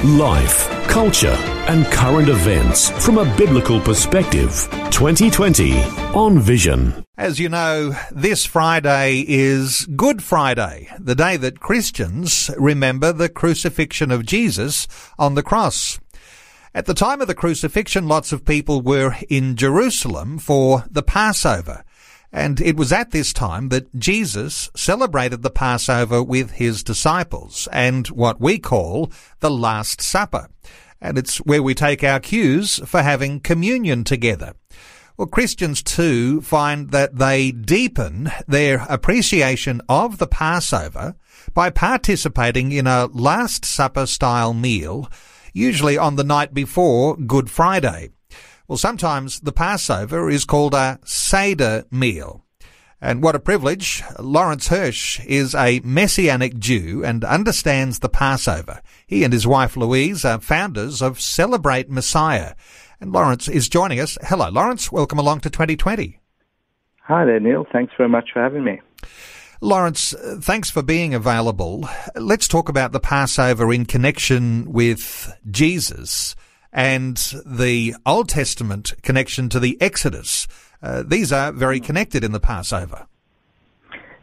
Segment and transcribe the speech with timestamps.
[0.00, 1.36] Life, culture,
[1.68, 4.68] and current events from a biblical perspective.
[4.90, 5.80] 2020
[6.12, 7.04] on Vision.
[7.16, 14.10] As you know, this Friday is Good Friday, the day that Christians remember the crucifixion
[14.10, 14.88] of Jesus
[15.20, 16.00] on the cross.
[16.74, 21.84] At the time of the crucifixion, lots of people were in Jerusalem for the Passover.
[22.32, 28.06] And it was at this time that Jesus celebrated the Passover with his disciples and
[28.08, 30.48] what we call the Last Supper.
[31.00, 34.54] And it's where we take our cues for having communion together.
[35.18, 41.16] Well, Christians too find that they deepen their appreciation of the Passover
[41.52, 45.10] by participating in a Last Supper style meal,
[45.52, 48.08] usually on the night before Good Friday.
[48.68, 52.44] Well, sometimes the Passover is called a Seder meal.
[53.00, 54.04] And what a privilege.
[54.20, 58.80] Lawrence Hirsch is a Messianic Jew and understands the Passover.
[59.04, 62.54] He and his wife Louise are founders of Celebrate Messiah.
[63.00, 64.16] And Lawrence is joining us.
[64.22, 64.92] Hello, Lawrence.
[64.92, 66.20] Welcome along to 2020.
[67.00, 67.66] Hi there, Neil.
[67.72, 68.80] Thanks very much for having me.
[69.60, 71.88] Lawrence, uh, thanks for being available.
[72.14, 76.36] Let's talk about the Passover in connection with Jesus
[76.72, 80.46] and the Old Testament connection to the Exodus.
[80.82, 83.06] Uh, these are very connected in the Passover.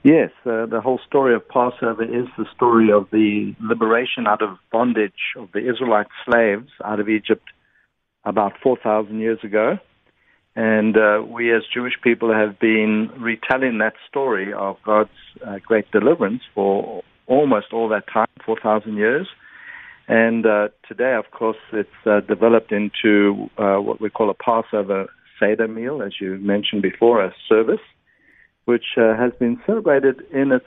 [0.04, 4.58] Yes, uh, the whole story of Passover is the story of the liberation out of
[4.72, 7.44] bondage of the Israelite slaves out of Egypt
[8.24, 9.78] about 4,000 years ago.
[10.56, 15.10] And uh, we as Jewish people have been retelling that story of God's
[15.46, 19.28] uh, great deliverance for almost all that time, 4,000 years.
[20.10, 25.08] And uh, today, of course, it's uh, developed into uh, what we call a Passover
[25.40, 27.80] Seder meal, as you mentioned before, a service,
[28.66, 30.66] which uh, has been celebrated in its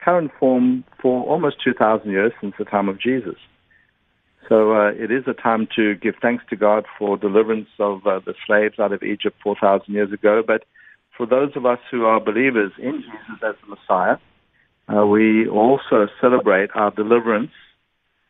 [0.00, 3.34] current form for almost 2,000 years since the time of Jesus.
[4.48, 8.20] So uh, it is a time to give thanks to God for deliverance of uh,
[8.24, 10.44] the slaves out of Egypt 4,000 years ago.
[10.46, 10.62] But
[11.16, 14.18] for those of us who are believers in Jesus as the Messiah,
[15.04, 17.50] we also celebrate our deliverance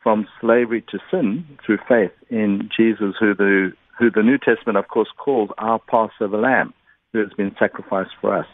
[0.07, 4.87] from slavery to sin through faith in Jesus, who the who the New Testament, of
[4.87, 6.73] course, calls our Passover Lamb,
[7.11, 8.45] who has been sacrificed for us.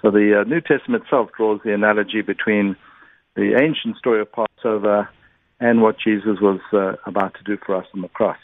[0.00, 2.74] So the uh, New Testament itself draws the analogy between
[3.36, 5.10] the ancient story of Passover
[5.60, 8.38] and what Jesus was uh, about to do for us on the cross.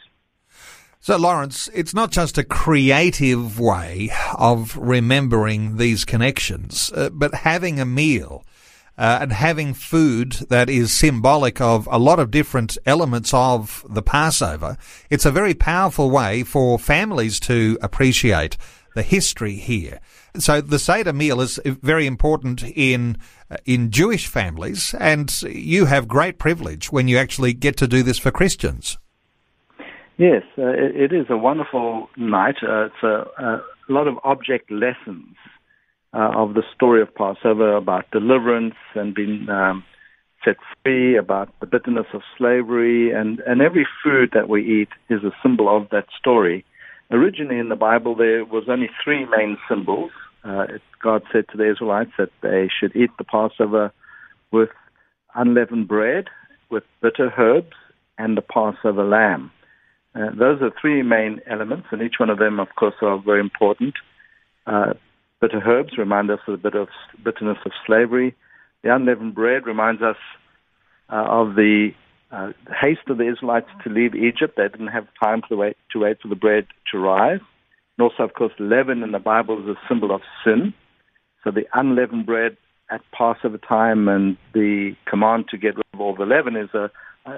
[1.01, 7.81] So, Lawrence, it's not just a creative way of remembering these connections, uh, but having
[7.81, 8.45] a meal
[8.99, 14.03] uh, and having food that is symbolic of a lot of different elements of the
[14.03, 14.77] Passover,
[15.09, 18.57] it's a very powerful way for families to appreciate
[18.97, 20.01] the history here.
[20.37, 23.17] So the Seder meal is very important in
[23.51, 28.03] uh, in Jewish families, and you have great privilege when you actually get to do
[28.03, 28.99] this for Christians.
[30.19, 32.57] Yes, uh, it, is a wonderful night.
[32.63, 35.37] Uh, it's a, a lot of object lessons
[36.15, 39.85] uh, of the story of Passover about deliverance and being um,
[40.45, 45.23] set free, about the bitterness of slavery, and, and every food that we eat is
[45.25, 46.65] a symbol of that story.
[47.11, 50.11] Originally in the Bible, there was only three main symbols.
[50.45, 50.67] Uh,
[51.03, 53.93] God said to the Israelites that they should eat the Passover
[54.51, 54.71] with
[55.35, 56.27] unleavened bread,
[56.71, 57.75] with bitter herbs,
[58.19, 59.51] and the Passover lamb.
[60.15, 63.41] Uh, those are three main elements, and each one of them, of course, are very
[63.41, 63.95] important.
[64.67, 64.95] Uh,
[65.41, 66.89] bitter herbs remind us of the bit of
[67.25, 68.35] bitterness of slavery.
[68.83, 70.17] The unleavened bread reminds us
[71.11, 71.91] uh, of the
[72.31, 74.55] uh, haste of the Israelites to leave Egypt.
[74.57, 77.41] They didn't have time to wait, to wait for the bread to rise.
[77.97, 80.75] And also, of course, leaven in the Bible is a symbol of sin.
[81.43, 82.57] So the unleavened bread
[82.91, 86.91] at Passover time and the command to get rid of all the leaven is, a,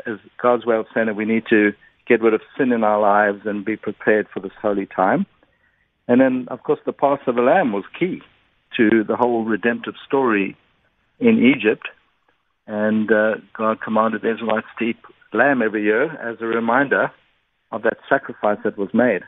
[0.06, 1.72] is God's way of saying that we need to
[2.06, 5.26] get rid of sin in our lives and be prepared for this holy time.
[6.10, 8.20] And then, of course, the Passover lamb was key
[8.76, 10.56] to the whole redemptive story
[11.20, 11.86] in Egypt.
[12.66, 14.96] And uh, God commanded the Israelites to eat
[15.32, 17.12] lamb every year as a reminder
[17.70, 19.20] of that sacrifice that was made.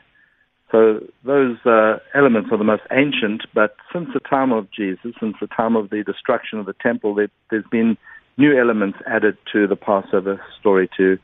[0.73, 5.37] So those uh, elements are the most ancient, but since the time of Jesus, since
[5.39, 7.95] the time of the destruction of the temple, there, has been
[8.35, 11.17] new elements added to the Passover story to uh,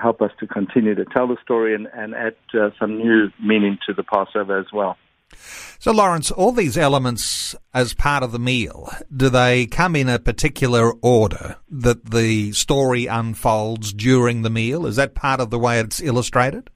[0.00, 3.78] help us to continue to tell the story and, and add uh, some new meaning
[3.86, 4.96] to the Passover as well.
[5.78, 10.18] So, Lawrence, all these elements as part of the meal, do they come in a
[10.18, 14.86] particular order that the story unfolds during the meal?
[14.86, 16.70] Is that part of the way it's illustrated?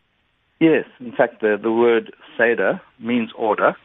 [0.58, 0.86] Yes.
[1.00, 3.76] In fact, the, the word Seder means order,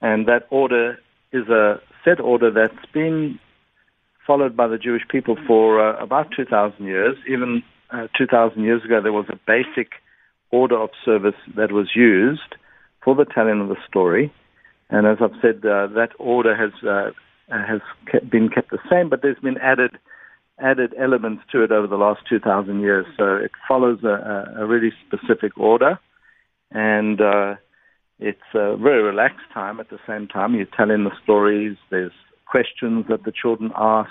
[0.00, 0.98] and that order
[1.32, 3.38] is a set order that's been
[4.26, 7.16] followed by the Jewish people for uh, about 2,000 years.
[7.28, 9.92] Even uh, 2,000 years ago, there was a basic
[10.50, 12.54] order of service that was used
[13.04, 14.32] for the telling of the story.
[14.90, 17.10] And as I've said, uh, that order has uh,
[17.50, 17.80] has
[18.10, 19.98] kept, been kept the same, but there's been added
[20.60, 23.06] added elements to it over the last 2,000 years.
[23.16, 25.98] So it follows a, a really specific order,
[26.70, 27.54] and uh,
[28.18, 30.54] it's a very relaxed time at the same time.
[30.54, 31.76] You're telling the stories.
[31.90, 32.12] There's
[32.46, 34.10] questions that the children ask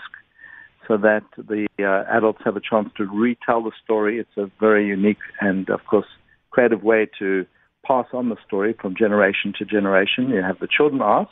[0.87, 4.19] so that the uh, adults have a chance to retell the story.
[4.19, 6.05] It's a very unique and, of course,
[6.49, 7.45] creative way to
[7.85, 10.29] pass on the story from generation to generation.
[10.29, 11.31] You have the children ask,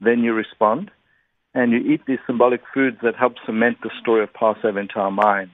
[0.00, 0.90] then you respond,
[1.54, 5.10] and you eat these symbolic foods that help cement the story of Passover into our
[5.10, 5.52] minds.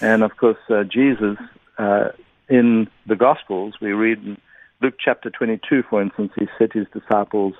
[0.00, 1.36] And of course, uh, Jesus,
[1.78, 2.08] uh,
[2.48, 4.38] in the Gospels, we read in
[4.82, 7.54] Luke chapter 22, for instance, he said to his disciples,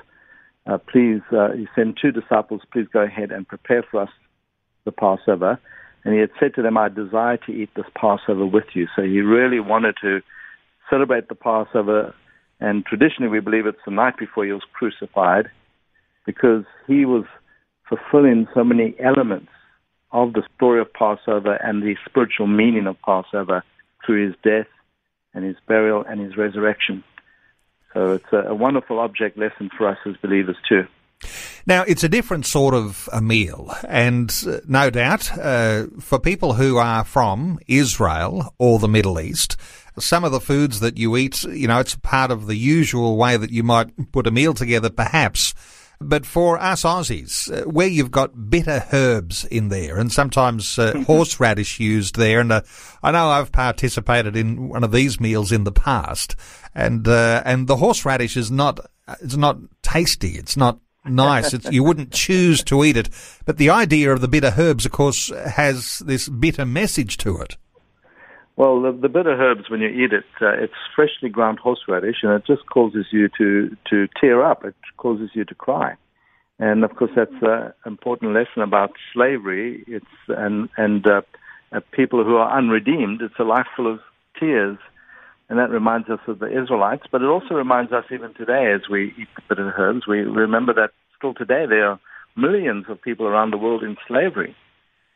[0.67, 4.11] uh, please, uh, he sent two disciples, please go ahead and prepare for us
[4.88, 5.52] the Passover.
[6.05, 8.87] And he had said to them, I desire to eat this Passover with you.
[8.96, 10.23] So he really wanted to
[10.88, 12.14] celebrate the Passover,
[12.61, 15.50] and traditionally we believe it's the night before he was crucified,
[16.25, 17.25] because he was
[17.88, 19.52] fulfilling so many elements
[20.11, 23.62] of the story of Passover and the spiritual meaning of Passover
[24.05, 24.70] through his death
[25.35, 27.05] and his burial and his resurrection.
[27.93, 30.87] So it's a, a wonderful object lesson for us as believers too.
[31.69, 36.55] Now, it's a different sort of a meal, and uh, no doubt uh, for people
[36.55, 39.59] who are from Israel or the Middle East,
[39.99, 43.37] some of the foods that you eat, you know, it's part of the usual way
[43.37, 45.53] that you might put a meal together, perhaps.
[46.00, 51.03] But for us Aussies, uh, where you've got bitter herbs in there and sometimes uh,
[51.06, 52.62] horseradish used there, and uh,
[53.03, 56.35] I know I've participated in one of these meals in the past,
[56.75, 58.81] and uh, and the horseradish is not
[59.21, 60.79] it's not tasty, it's not
[61.09, 61.53] nice.
[61.53, 63.09] It's, you wouldn't choose to eat it,
[63.45, 67.57] but the idea of the bitter herbs, of course, has this bitter message to it.
[68.57, 72.33] Well, the, the bitter herbs, when you eat it, uh, it's freshly ground horseradish, and
[72.33, 74.65] it just causes you to, to tear up.
[74.65, 75.95] It causes you to cry.
[76.59, 79.85] And of course, that's an important lesson about slavery.
[79.87, 81.21] It's and and uh,
[81.71, 83.23] uh, people who are unredeemed.
[83.23, 84.01] It's a life full of
[84.41, 84.77] tears,
[85.49, 87.05] and that reminds us of the Israelites.
[87.13, 90.75] But it also reminds us, even today, as we eat the bitter herbs, we remember
[90.75, 92.00] that still today there are
[92.37, 94.55] millions of people around the world in slavery,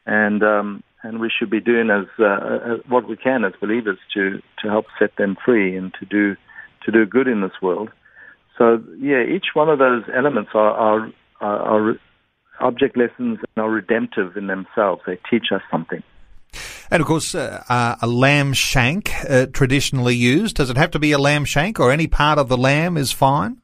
[0.04, 3.98] and um, and we should be doing as uh, uh, what we can as believers
[4.14, 6.36] to to help set them free and to do
[6.84, 7.90] to do good in this world.
[8.58, 11.94] So yeah, each one of those elements are are, are
[12.60, 15.02] object lessons and are redemptive in themselves.
[15.06, 16.02] They teach us something.
[16.90, 20.56] And of course, uh, uh, a lamb shank uh, traditionally used.
[20.56, 23.12] Does it have to be a lamb shank, or any part of the lamb is
[23.12, 23.61] fine?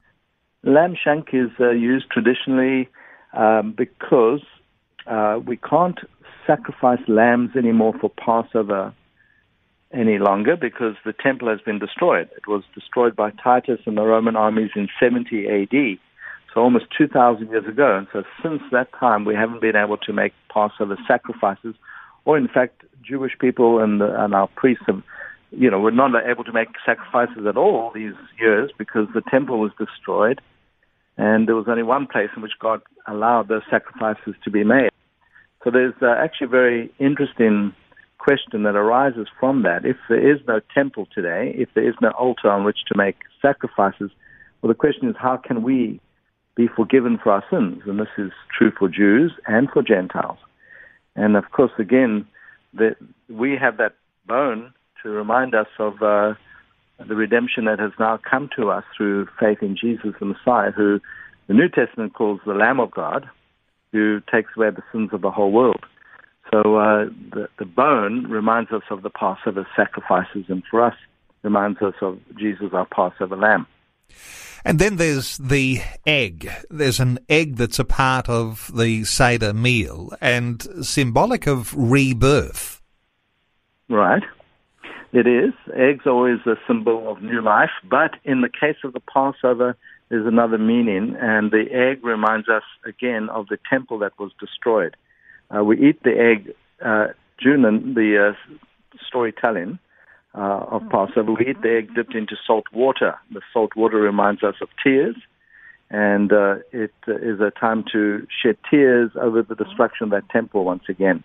[0.65, 2.89] Lamb shank is uh, used traditionally
[3.33, 4.43] um, because
[5.07, 5.99] uh, we can't
[6.47, 8.93] sacrifice lambs anymore for Passover
[9.93, 12.29] any longer because the temple has been destroyed.
[12.37, 15.99] It was destroyed by Titus and the Roman armies in 70 AD,
[16.53, 17.97] so almost 2,000 years ago.
[17.97, 21.75] And so since that time, we haven't been able to make Passover sacrifices,
[22.25, 25.03] or in fact, Jewish people and, the, and our priests have,
[25.51, 29.59] you know, were not able to make sacrifices at all these years because the temple
[29.59, 30.41] was destroyed.
[31.19, 34.91] And there was only one place in which God allowed those sacrifices to be made.
[35.65, 37.75] So there's uh, actually a very interesting
[38.19, 39.85] question that arises from that.
[39.85, 43.17] If there is no temple today, if there is no altar on which to make
[43.43, 44.11] sacrifices,
[44.63, 46.01] well, the question is how can we
[46.55, 47.83] be forgiven for our sins?
[47.87, 50.39] And this is true for Jews and for Gentiles.
[51.17, 52.27] And of course, again,
[52.73, 52.95] the,
[53.29, 53.95] we have that
[54.27, 54.73] bone
[55.03, 56.35] to remind us of uh,
[57.07, 61.01] the redemption that has now come to us through faith in Jesus the Messiah, who
[61.47, 63.29] the New Testament calls the Lamb of God,
[63.93, 65.85] who takes away the sins of the whole world.
[66.51, 70.95] So uh, the, the bone reminds us of the Passover sacrifices, and for us,
[71.43, 73.67] reminds us of Jesus, our Passover lamb.
[74.65, 76.51] And then there's the egg.
[76.69, 82.83] There's an egg that's a part of the Seder meal and symbolic of rebirth.
[83.89, 84.23] Right.
[85.13, 85.55] It is.
[85.75, 89.75] Eggs are always a symbol of new life, but in the case of the Passover,
[90.11, 94.97] there's another meaning, and the egg reminds us again of the temple that was destroyed.
[95.55, 97.09] Uh, we eat the egg uh,
[97.41, 98.57] during the, the uh,
[99.07, 99.79] storytelling
[100.35, 101.33] uh, of Passover.
[101.33, 103.15] We eat the egg dipped into salt water.
[103.33, 105.17] The salt water reminds us of tears,
[105.91, 110.65] and uh, it is a time to shed tears over the destruction of that temple
[110.65, 111.25] once again.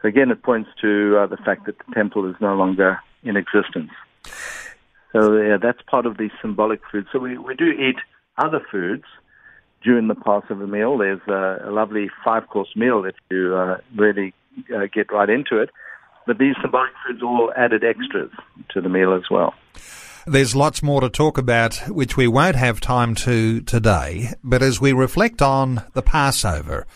[0.00, 3.36] So again, it points to uh, the fact that the temple is no longer in
[3.36, 3.90] existence.
[5.12, 7.06] So yeah, that's part of the symbolic food.
[7.12, 7.96] So we, we do eat
[8.38, 9.04] other foods
[9.82, 10.98] during the Passover meal.
[10.98, 14.32] There's a, a lovely five-course meal if you uh, really
[14.74, 15.70] uh, get right into it.
[16.26, 18.30] But these symbolic foods all added extras
[18.70, 19.54] to the meal as well.
[20.24, 24.28] There's lots more to talk about, which we won't have time to today.
[24.44, 26.86] But as we reflect on the Passover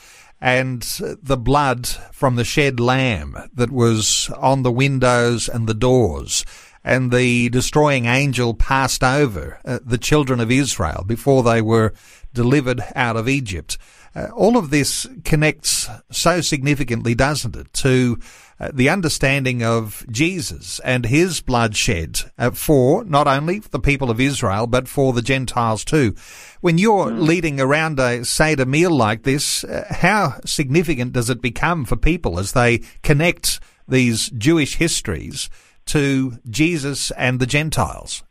[0.47, 0.83] and
[1.25, 6.45] the blood from the shed lamb that was on the windows and the doors,
[6.85, 11.93] and the destroying angel passed over uh, the children of Israel before they were
[12.37, 13.79] delivered out of Egypt.
[14.15, 18.19] Uh, all of this connects so significantly, doesn't it, to
[18.59, 24.21] uh, the understanding of Jesus and his bloodshed uh, for not only the people of
[24.21, 26.15] Israel, but for the Gentiles too.
[26.61, 27.27] When you're mm.
[27.27, 32.39] leading around a Seder meal like this, uh, how significant does it become for people
[32.39, 35.51] as they connect these Jewish histories
[35.87, 38.23] to Jesus and the Gentiles?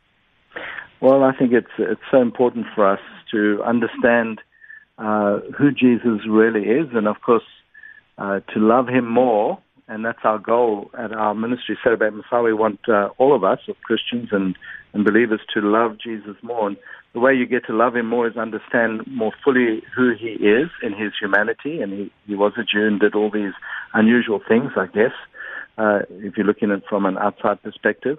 [0.99, 2.99] Well, I think it's it's so important for us
[3.31, 4.41] to understand
[4.97, 7.43] uh, who Jesus really is, and of course,
[8.17, 9.59] uh, to love Him more.
[9.87, 12.41] And that's our goal at our ministry, Celebrate Messiah.
[12.41, 14.57] We want uh, all of us, of Christians and,
[14.93, 16.67] and believers, to love Jesus more.
[16.67, 16.77] And
[17.13, 20.69] the way you get to love Him more is understand more fully who He is
[20.81, 21.81] in His humanity.
[21.81, 23.53] And He, he was a Jew and did all these
[23.93, 25.13] unusual things, I guess,
[25.77, 28.17] uh, if you're looking at it from an outside perspective.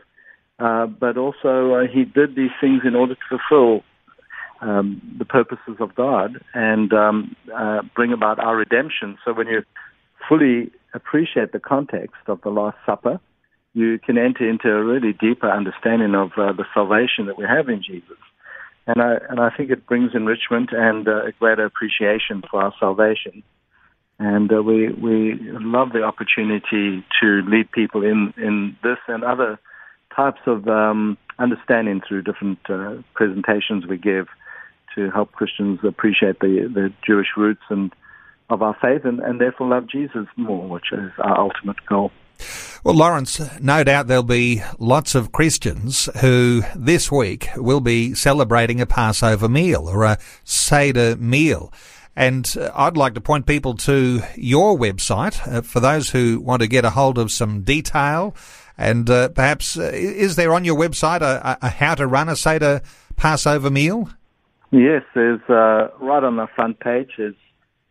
[0.61, 3.83] Uh, but also, uh, He did these things in order to fulfill
[4.61, 9.19] um, the purposes of God and um, uh, bring about our redemption.
[9.25, 9.63] So when you
[10.29, 13.21] fully appreciate the context of the Last Supper,
[13.75, 17.69] you can enter into a really deeper understanding of uh, the salvation that we have
[17.69, 18.17] in Jesus.
[18.87, 22.73] And I, and I think it brings enrichment and uh, a greater appreciation for our
[22.81, 23.43] salvation.
[24.19, 29.59] And uh, we, we love the opportunity to lead people in, in this and other
[30.15, 34.27] types of um, understanding through different uh, presentations we give
[34.97, 37.93] to help Christians appreciate the, the Jewish roots and
[38.49, 42.13] of our faith and, and therefore love Jesus more, which is our ultimate goal.
[42.85, 48.81] Well, Lawrence, no doubt there'll be lots of Christians who this week will be celebrating
[48.81, 51.73] a Passover meal or a Seder meal.
[52.15, 56.63] And uh, I'd like to point people to your website uh, for those who want
[56.63, 58.35] to get a hold of some detail.
[58.79, 62.37] And uh, perhaps, uh, is there on your website a, a, how to run a
[62.37, 62.83] Seder
[63.17, 64.09] Passover meal?
[64.71, 67.11] Yes, there's uh, right on the front page.
[67.17, 67.35] There's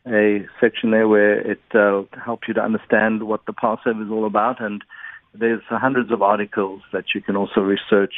[0.08, 4.26] a section there where it uh, helps you to understand what the Passover is all
[4.26, 4.84] about, and
[5.34, 8.14] there's hundreds of articles that you can also research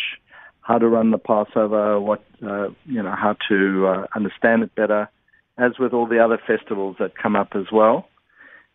[0.61, 5.09] how to run the Passover, what uh, you know, how to uh, understand it better,
[5.57, 8.09] as with all the other festivals that come up as well.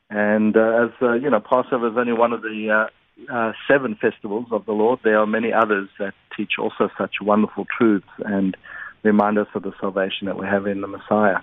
[0.08, 2.88] And uh, as uh, you know, Passover is only one of the
[3.28, 5.00] uh, uh, seven festivals of the Lord.
[5.04, 8.56] There are many others that teach also such wonderful truths and
[9.02, 11.38] remind us of the salvation that we have in the Messiah.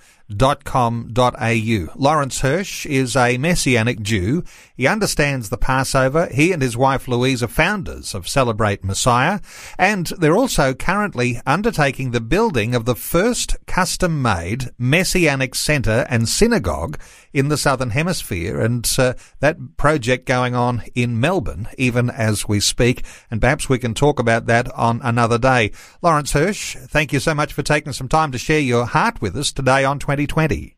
[1.95, 4.43] Lawrence Hirsch is a Messianic Jew.
[4.75, 6.29] He understands the Passover.
[6.31, 9.39] He and his wife Louise are founders of Celebrate Messiah,
[9.77, 16.99] and they're also currently undertaking the building of the first custom-made Messianic Centre and Synagogue
[17.33, 22.59] in the Southern Hemisphere, and uh, that project going on in Melbourne even as we
[22.59, 25.71] speak, and perhaps we can talk about that on another day.
[26.01, 29.35] Lawrence Hirsch, thank you so much for taking some time to share your heart with
[29.35, 30.75] us today on 2020.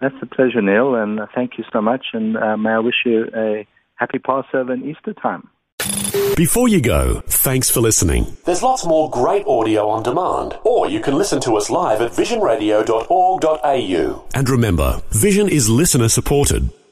[0.00, 2.06] That's a pleasure, Neil, and thank you so much.
[2.14, 5.50] And uh, may I wish you a happy Passover and Easter time.
[6.36, 8.36] Before you go, thanks for listening.
[8.46, 12.12] There's lots more great audio on demand, or you can listen to us live at
[12.12, 14.24] visionradio.org.au.
[14.34, 16.70] And remember, Vision is listener supported.